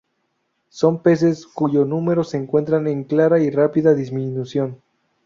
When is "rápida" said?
3.51-3.93